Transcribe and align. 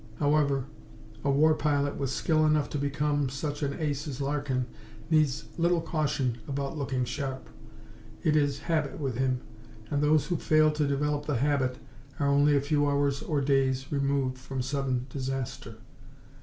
However, 0.17 0.65
a 1.23 1.29
war 1.29 1.53
pilot 1.53 1.95
with 1.95 2.09
skill 2.09 2.43
enough 2.43 2.71
to 2.71 2.79
become 2.79 3.29
such 3.29 3.61
an 3.61 3.77
ace 3.79 4.07
as 4.07 4.19
Larkin 4.19 4.65
needs 5.11 5.45
little 5.59 5.79
caution 5.79 6.39
about 6.47 6.75
"looking 6.75 7.05
sharp." 7.05 7.47
It 8.23 8.35
is 8.35 8.61
habit 8.61 8.99
with 8.99 9.17
him, 9.19 9.41
and 9.91 10.01
those 10.01 10.25
who 10.25 10.37
fail 10.37 10.71
to 10.71 10.87
develop 10.87 11.27
the 11.27 11.37
habit 11.37 11.77
are 12.19 12.27
only 12.29 12.55
a 12.55 12.61
few 12.61 12.89
hours 12.89 13.21
or 13.21 13.41
days 13.41 13.91
removed 13.91 14.39
from 14.39 14.63
sudden 14.63 15.05
disaster. 15.07 15.75